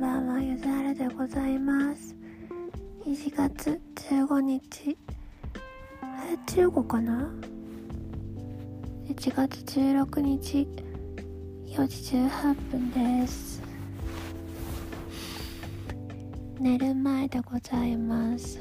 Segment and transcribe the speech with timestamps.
[0.00, 2.16] ばんは、ゆずはるでございます。
[3.04, 4.96] 1月15日、え、
[6.46, 7.30] 15かな
[9.06, 10.66] ?1 月16日、
[11.66, 12.90] 4時18分
[13.20, 13.62] です。
[16.58, 18.58] 寝る前でございます。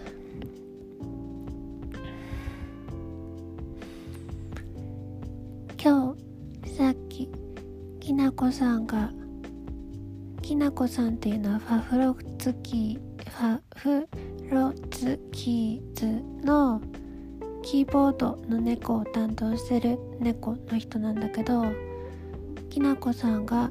[5.81, 6.13] 今
[6.65, 7.29] 日、さっき、
[8.01, 9.09] きなこさんが
[10.49, 14.07] きなこさんっていうのはファフロツキファフ
[14.49, 16.81] ロツキーズの
[17.61, 21.65] キーボードの猫を担当してる猫の人なんだけど
[22.71, 23.69] きなこさんが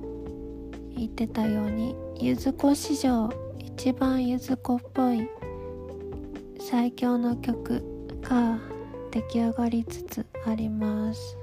[0.96, 5.28] 言ってたようにゆず子史上一番ゆず子っぽい
[6.60, 7.82] 最強の曲
[8.22, 8.56] が
[9.10, 11.36] 出来上がりつつあります。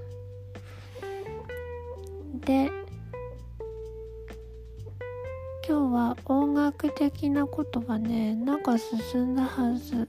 [2.45, 2.84] で
[5.67, 10.07] 今日は音楽的なことはねなんか進んだはず。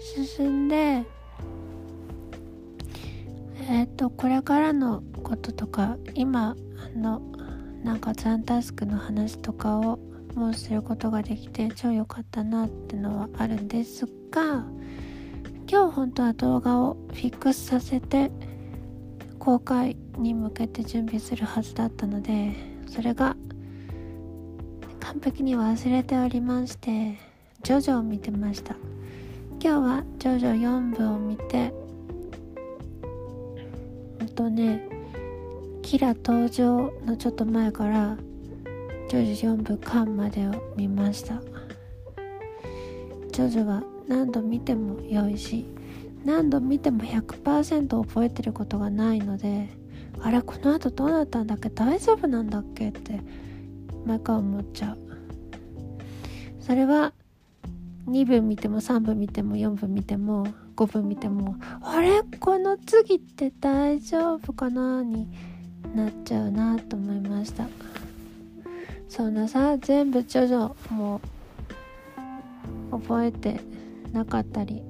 [0.00, 1.04] 進んで
[3.68, 6.56] えっ、とこれからのこととか今
[6.94, 7.20] あの
[7.82, 9.98] なんかザンタスクの話とかを
[10.34, 14.64] もうすることができて超良かったなってのはあるんですが
[15.68, 18.30] 今日本当は動画をフィックスさせて
[19.38, 22.54] 公開に向けて準備するはずだったので
[22.86, 23.36] それが
[25.10, 27.18] 完璧に忘れておりまして
[27.64, 28.76] ジョジョを見てました。
[29.60, 31.72] 今日はジョジョ4部を見て
[34.20, 34.88] ほんとね
[35.82, 38.16] キラ登場のちょっと前から
[39.08, 41.42] ジョジョ4部間までを見ました。
[43.32, 45.66] ジョジョは何度見ても良いし
[46.24, 49.70] 何度見ても100%覚えてることがないので
[50.20, 53.20] あれこの後どうなったんだっけ大丈夫なんだっけって
[54.06, 55.09] 毎回思っちゃう。
[56.60, 57.12] それは
[58.06, 62.22] 2分見ても3分見ても4分見ても5分見てもあれ？
[62.38, 65.02] この次って大丈夫かな？
[65.02, 65.28] に
[65.94, 67.68] なっちゃうなと思いました。
[69.08, 71.20] そんなさ全部徐々も
[72.92, 73.60] う覚えて
[74.12, 74.82] なかったり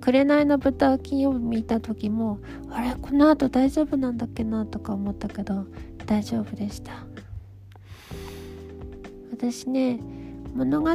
[0.00, 2.38] 紅の豚を金曜日見た時も
[2.70, 2.94] あれ？
[3.00, 5.66] この後大丈夫なんだっけなとか思ったけど
[6.06, 6.92] 大丈夫でした。
[9.32, 9.98] 私ね
[10.54, 10.90] 物語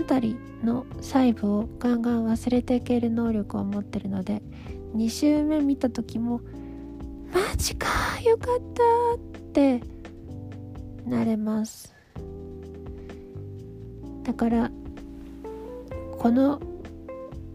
[0.64, 4.42] の細部をガンガン忘れていける能力を持ってるので
[4.96, 6.42] 2週目見た時も
[7.34, 7.88] マジか
[8.22, 8.84] よかった
[9.16, 9.82] って
[11.06, 11.94] なれます。
[14.24, 14.72] だから
[16.18, 16.60] この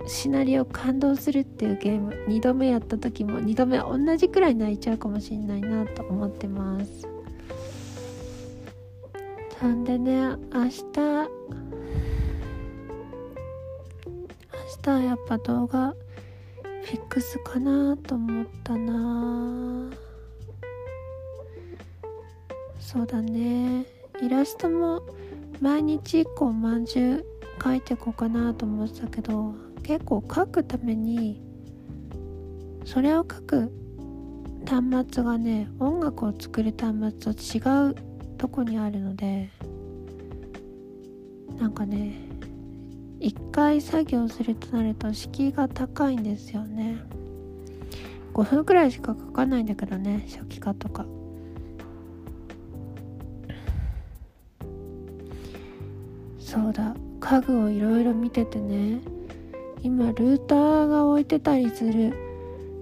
[0.06, 7.06] シナリオ感動するっていうゲーム2度目やった時も2度目同じくらい泣いちゃうかもしれないなと思ってます。
[9.60, 10.36] そんでね。
[10.52, 10.82] 明日
[14.84, 15.94] 明日はやっぱ動画
[16.82, 19.88] フィックスかなと思ったな。
[22.80, 23.86] そうだね。
[24.20, 25.02] イラストも
[25.60, 27.24] 毎日1個まんじゅう
[27.60, 29.54] 描いてこうかなと思ってたけど
[29.84, 31.40] 結構書くために
[32.84, 33.72] それを書く
[34.66, 37.94] 端末がね音楽を作る端末と違う
[38.36, 39.48] とこにあるので
[41.56, 42.31] なんかね
[43.22, 46.96] 一回作業するとなると敷居が高いんですよね。
[48.34, 51.06] 5分くらいしか書かないんだけどね初期化とか。
[56.40, 59.00] そうだ家具をいろいろ見ててね。
[59.84, 62.12] 今ルーターが置いてたりする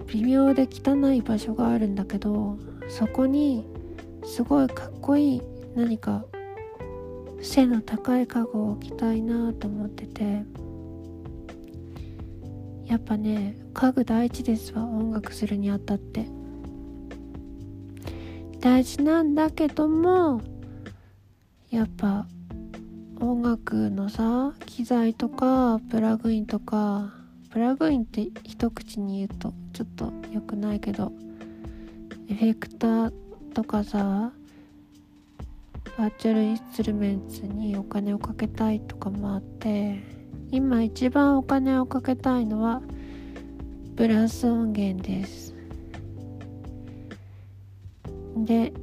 [0.07, 2.57] 微妙で汚い場所があるんだけど
[2.89, 3.65] そこに
[4.23, 5.41] すごいかっこいい
[5.75, 6.25] 何か
[7.41, 10.43] 背の高い家具を置きたいなと思ってて。
[12.91, 16.27] やっぱね家具大事ですわ音楽するにあたって。
[18.59, 20.41] 大事なんだけども
[21.71, 22.27] やっぱ
[23.19, 27.13] 音楽のさ機材とかプラグインとか
[27.49, 31.11] プラグインって一口に言うとちょっと良くないけど
[32.29, 33.13] エフェクター
[33.53, 34.31] とかさ
[35.97, 39.99] バーチャルインストゥルメンツにお金をかけたいとかもあって
[40.49, 42.81] 今一番お金をかけたいのは
[43.95, 45.53] ブラス音源です。
[48.37, 48.73] で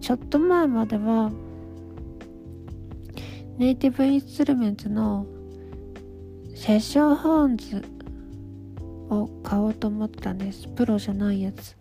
[0.00, 1.30] ちょっと前までは
[3.56, 5.26] ネイティブインストゥルメンツの
[6.54, 7.84] セッションホーンズ
[9.10, 10.68] を買おうと思ったんです。
[10.68, 11.76] プロじゃないやつ。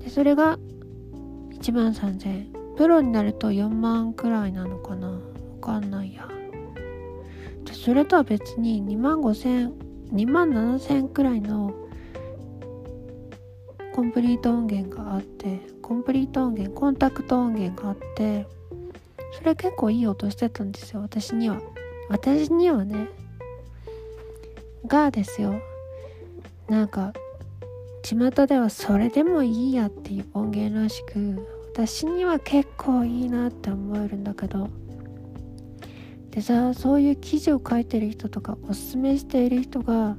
[0.00, 0.58] でそれが
[1.62, 5.12] 1万3000プロになると4万くらいなのかな？
[5.12, 5.20] わ
[5.60, 6.28] かんないや。
[7.72, 9.72] それとは別に2万5000
[10.12, 11.72] 2万7000くらいの
[13.94, 18.46] コンプリート音源があってコンプリート音源コンタクト音源があって
[19.38, 21.60] それ結構いい音してたんですよ私には。
[22.08, 23.08] 私にはね。
[24.86, 25.54] がですよ。
[26.68, 27.12] なんか
[28.02, 34.68] 巷ではそれでもいいやっていう音源らしく私には結構いいなって思えるんだけど。
[36.32, 40.16] でさそういう記事を書いてる人とかおすすめしている人が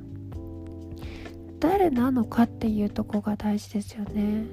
[1.60, 4.46] 誰なのかっていうとこが大事ですよね。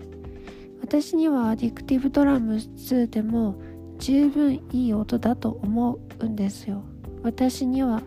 [0.81, 3.61] 私にはアディクティブドラム2でも
[3.99, 6.83] 十分いい音だと思うんですよ。
[7.23, 8.03] 私には。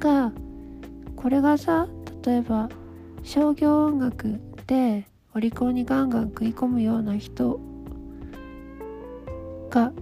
[0.00, 0.32] が
[1.16, 1.88] これがさ
[2.24, 2.68] 例えば
[3.22, 7.60] 商業音楽でオリコンにガンガン食い込むような人
[9.70, 9.92] が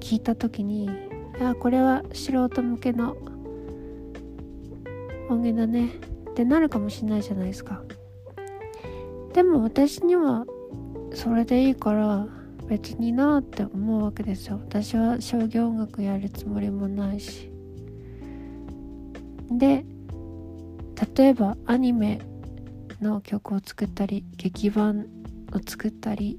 [0.00, 0.88] 聞いた時にい
[1.42, 3.16] やこれは素人向けの
[5.28, 5.90] 音源だね
[6.30, 7.82] ってなるかもしれないじゃないですか。
[9.32, 10.44] でも私には
[11.14, 12.26] それでいいから
[12.66, 14.60] 別になって思うわけですよ。
[14.62, 17.50] 私は商業音楽やるつもりもないし。
[19.50, 19.84] で
[21.16, 22.20] 例えばアニメ
[23.00, 25.06] の曲を作ったり劇版
[25.52, 26.38] を作ったり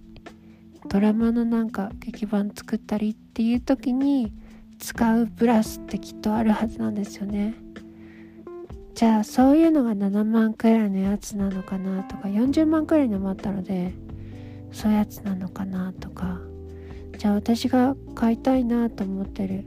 [0.87, 4.33] ドラマのなんか劇版作ったりっていう時に
[4.79, 7.55] 使うブラスってきっとあるはずなんですよね。
[8.95, 13.93] じゃあそういうのが7万くらいのやつなのかなとか40万くらいのもあったので
[14.71, 16.39] そういうやつなのかなとか。
[17.21, 19.63] じゃあ私が買いたいなと思ってる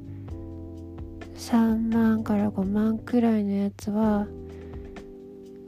[1.37, 4.27] 3万から5万くらいのやつは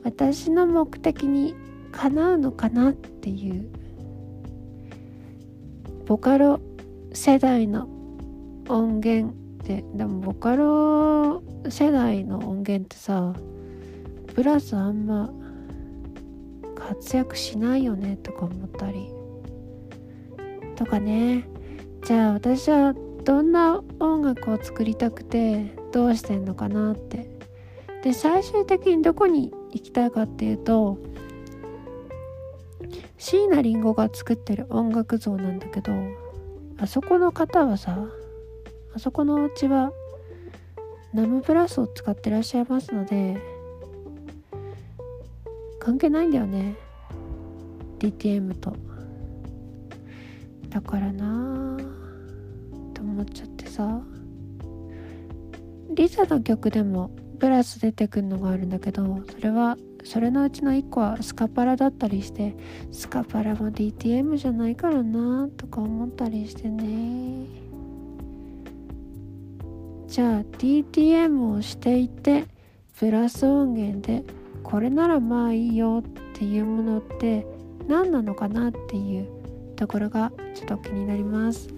[0.06, 1.56] 私の目的に
[1.91, 3.69] かなうのかなっていう。
[6.06, 6.61] ボカロ
[7.12, 7.88] 世代の
[8.69, 13.35] 音源ってでもボカロ世代の音源ってさ
[14.32, 15.29] プラスあんま
[16.76, 19.11] 活躍しないよねとか思ったり。
[20.76, 21.49] とかね。
[22.05, 22.94] じゃあ私は
[23.25, 27.29] どんな音楽を作りたくてどうしてんのかなって。
[28.05, 30.99] で最終的にどこに行きたいかっていうと
[33.19, 35.93] 椎名林檎が作ってる音楽像なんだけど
[36.78, 38.06] あそこの方はさ
[38.94, 39.93] あそこのお家は
[41.12, 43.37] ナムプラスを使ってらっしゃいますので
[45.78, 46.75] 関係ないんだよね
[47.99, 48.76] DTM と。
[50.70, 51.78] だからな
[52.93, 54.00] と思っちゃってさ
[55.94, 62.56] リサの曲でもプラス出てくるのがあるんだけどそれはそれのうちの1個はスカパラだったりして
[62.93, 67.47] スカパラも DTM じゃないからなとか思ったりしてね。
[70.06, 72.47] じゃあ DTM をしていて
[72.99, 74.23] プラス音源で
[74.62, 77.44] これならまあいいよっていうものって
[77.88, 79.29] 何なのかなっていう
[79.75, 81.69] ところがちょっと気になります。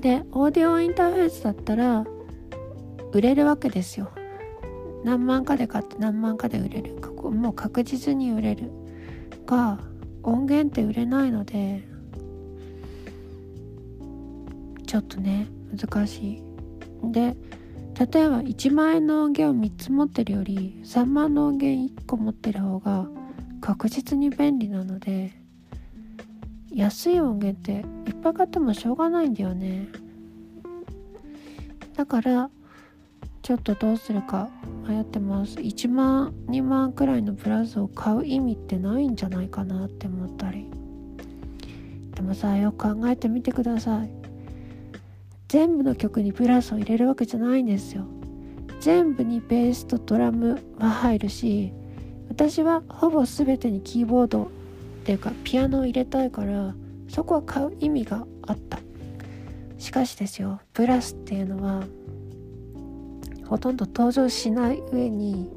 [0.00, 2.04] でオーディオインターフェースだったら
[3.14, 4.10] 売れるわけですよ。
[5.04, 6.96] 何万かで買って何万かで売れる。
[7.22, 8.70] もう確実に売れる。
[9.46, 9.78] が
[10.22, 11.86] 音源って売れないので
[14.86, 16.42] ちょっとね難しい。
[17.12, 17.36] で
[17.98, 23.06] 例えば1万円の音源を3つ持ってるより3万の音源1個持ってる方が
[23.60, 25.32] 確実に便利なので
[26.72, 29.88] 安い音源っていっぱい買ってもしょうがないんだよね。
[31.94, 32.50] だから
[33.44, 34.48] ちょっとどうするか
[34.88, 35.56] 迷ってます。
[35.58, 40.66] 1万2万くらいのプラウスを買う意味ってないんじゃないかなって思ったり。
[42.14, 44.10] でもさよく考えてみてください。
[45.48, 48.06] 全部の曲にプラスを入れるわけじゃないんですよ。
[48.80, 51.70] 全部にベースとドラムは入るし
[52.30, 54.48] 私はほぼ全てにキーボードっ
[55.04, 56.74] ていうかピアノを入れたいから
[57.08, 58.78] そこは買う意味があった。
[59.76, 61.84] しかしですよブラスっていうのは
[63.46, 65.50] ほとんど登場しない上に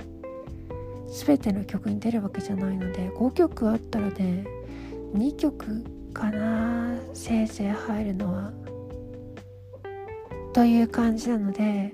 [1.25, 4.45] 全ての曲に出るわけじゃないので5曲あったらで
[5.13, 8.51] 2曲かなせいぜい入るのは
[10.53, 11.93] という感じなので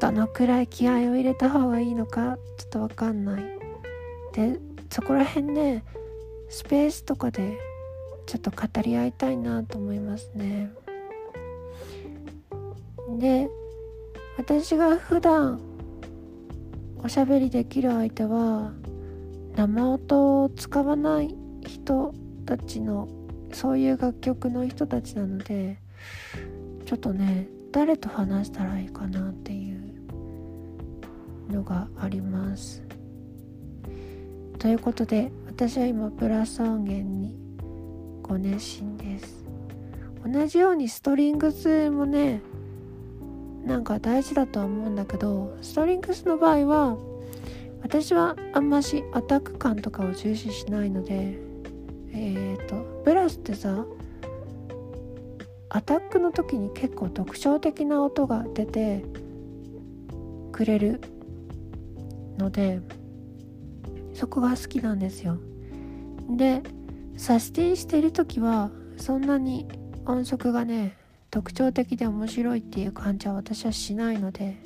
[0.00, 3.44] どのくらい気合を入れた方がいいのかちょっと分かんない。
[4.32, 4.58] で
[4.90, 5.82] そこら辺で
[6.48, 7.58] スペースとかで
[8.26, 10.72] ちょっと語り合いたいなと思いますね。
[13.18, 13.48] で
[14.40, 15.60] 私が普段
[17.04, 18.72] おしゃべりできる相手は
[19.54, 22.14] 生音を使わない人
[22.46, 23.06] たちの
[23.52, 25.76] そういう楽曲の人たちなので
[26.86, 29.92] ちょっとね誰と話したらいいかなっていう
[31.50, 32.82] のがあります。
[34.58, 37.36] ということで私は今プラス音源に
[38.22, 39.44] ご熱心です
[40.24, 42.40] 同じようにストリングスもね
[43.64, 46.96] なんか大事だとは思うんだけどストリングスの場合は
[47.82, 51.38] 私はあんましアタック感とかを重視しないので
[52.12, 53.84] えっ、ー、とブラスってさ
[55.68, 59.04] アタックの時に結構特徴的な音が出て
[60.52, 61.00] くれる
[62.38, 62.80] ので
[64.14, 65.38] そこが好きなんですよ。
[66.28, 66.62] で
[67.16, 69.68] サスティンしてる時はそんなに
[70.06, 70.96] 音色がね
[71.30, 74.56] 特徴的で面白いっていう感じは私はしないので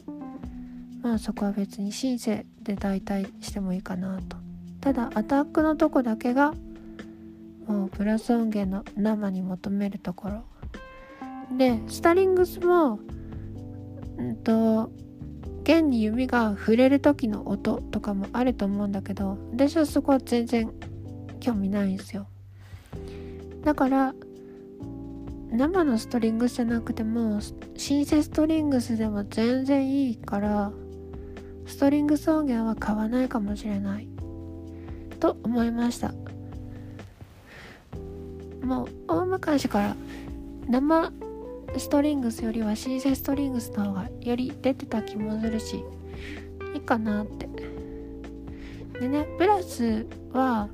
[1.03, 4.39] まあそこは別にシンセで代替してもいいかなと。
[4.81, 6.55] ただアタックのとこだけが
[7.67, 10.45] もうプラス音源の生に求めるところ。
[11.57, 12.99] でスタリングスも
[14.19, 14.91] うんと
[15.63, 20.71] 弦に弓が触れる時の音とかもあると思うんだけど私はそこは全然
[21.41, 22.27] 興味ないんですよ。
[23.63, 24.15] だから
[25.55, 27.41] 生のストリングスじゃなくても
[27.77, 30.73] シンセストリングスでも全然いいから
[31.67, 34.09] ストリングス音源は買わないかもしれない。
[35.21, 36.13] と思いました。
[38.63, 39.97] もう大昔から
[40.69, 41.13] 生
[41.79, 45.85] ストリングスよりはシンセストリングスの方がより出てた気もするし
[46.75, 47.49] いいかなって。
[49.01, 50.69] でねプラスは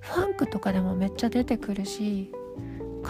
[0.00, 2.32] ファンクとかでもめっちゃ出てくるし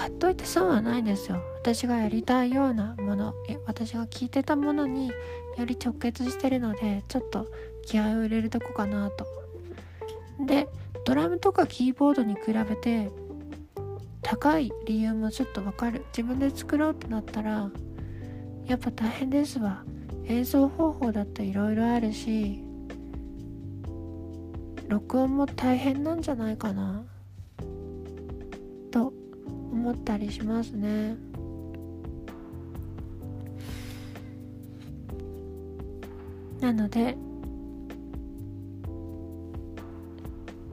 [0.01, 1.43] 買っといて損はないですよ。
[1.61, 3.35] 私がやりたいようなもの
[3.67, 5.09] 私が聞いてたものに
[5.59, 7.47] より直結してるのでちょっと
[7.85, 9.27] 気合を入れるとこかなと。
[10.47, 10.69] で
[11.05, 13.11] ドラムとかキーボードに比べて
[14.23, 16.07] 高い理由もちょっとわかる。
[16.17, 17.71] 自分で作ろうってなったら
[18.67, 19.85] やっぱ大変ですわ。
[20.25, 22.65] 演奏方法だっていろいろあるし
[24.89, 27.05] 録音も大変なんじゃないかな。
[29.81, 31.17] 思ったりしますね。
[36.61, 37.17] なので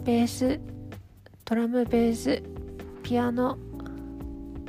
[0.04, 0.60] ベース
[1.46, 2.44] ドラムベース
[3.02, 3.58] ピアノ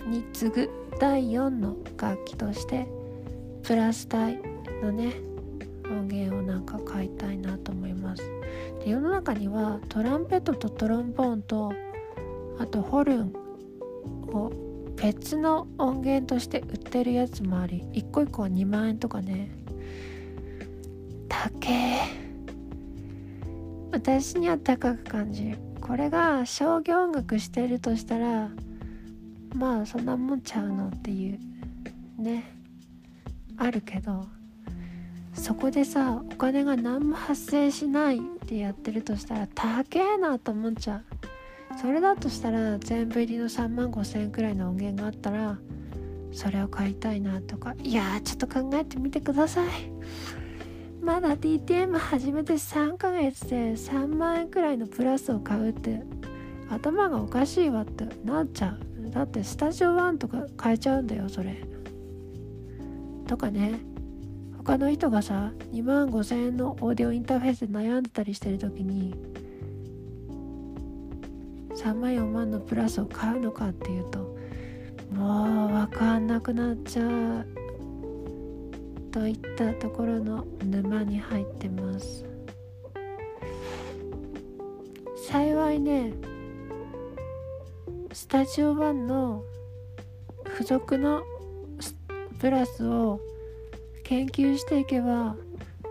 [0.07, 2.87] に次ぐ第4の楽器として
[3.65, 4.39] プラス帯
[4.81, 5.15] のね
[5.91, 8.23] 音源をなんか買いたいなと思います。
[8.85, 11.73] で世の中にはトランペットとトロンボーンと
[12.61, 13.48] あとホルン
[14.33, 14.53] を
[14.97, 19.51] 別の音源として売ってるやつもあり1個1個は2万円とかね。
[21.29, 22.01] 高え。
[23.93, 25.59] 私には高く感じる。
[25.81, 28.51] これが商業音楽してるとしたら
[29.55, 31.39] まあそんなもんちゃうのっていう
[32.21, 32.55] ね。
[33.57, 34.27] あるけど
[35.35, 41.05] そこでさお金が何も発生しないってやってるとしたら高えなと思っちゃう。
[41.77, 45.59] それだとしたら全部入りの3万5千円くらいの音源があったら
[46.33, 49.69] それを買いたいなとかいやちょっと考えてみてください。
[51.01, 56.03] まだ DTM 始めて3ヶ月で3万円くらいのプラスを買うって
[56.69, 59.11] 頭がおかしいわってなっちゃう。
[59.11, 61.63] だってスタジオ1とか買えちゃうんだよそれ。
[63.27, 63.81] とかね。
[64.59, 69.15] 他の人がさ2万5千円のオーディオインターフェースで悩んでたりしてる時に
[71.79, 74.37] 3万4万のプラスを買うのかっていうと
[75.13, 77.47] もう分かんなくなっちゃう
[79.13, 82.25] といったところの沼に入ってます。
[85.31, 86.13] 幸いね
[88.13, 89.43] スタジオ1の
[90.53, 91.23] 付属の
[92.41, 93.21] プラスを
[94.05, 95.37] 研究していけば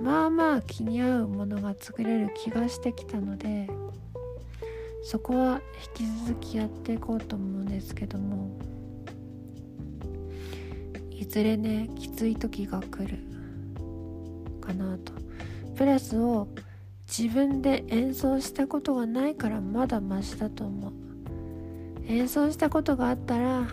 [0.01, 3.69] まあまあ気に合うものが作れる気がしてきたので
[5.03, 5.61] そこは
[5.97, 8.57] 引き続きやっていこうと思うんですけども
[11.11, 13.19] いずれねきつい時が来る
[14.61, 15.13] かなと。
[15.75, 16.47] プラスを
[17.07, 20.93] 自分で演奏したことがないからまだマシだと思う。
[22.07, 23.67] 演奏したことがあったら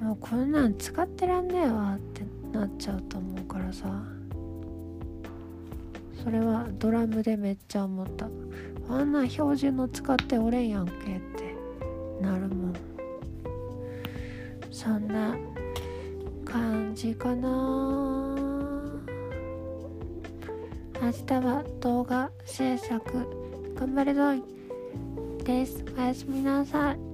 [0.00, 4.02] もうこんなん使ってらんねえわってなっちゃうと思うからさ。
[6.22, 8.28] それはドラムでめっちゃ思った。
[8.88, 11.56] あんな標準の使っておれんやんけって
[12.20, 12.74] なるもん。
[14.70, 15.36] そんな
[16.44, 18.36] 感じかな。
[21.00, 23.00] 明日は動画制作
[23.74, 24.42] 頑張れぞい。
[25.42, 25.84] です。
[25.98, 27.11] おやすみなさい。